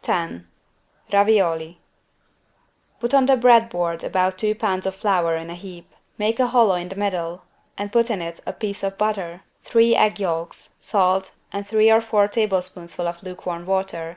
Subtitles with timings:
[0.00, 0.48] 10
[1.12, 1.76] RAVIOLI
[2.98, 6.46] Put on the bread board about two pounds of flour in a heap; make a
[6.46, 7.42] hollow in the middle
[7.76, 12.00] and put in it a piece of butter, three egg yolks, salt and three or
[12.00, 14.16] four tablespoonfuls of lukewarm water.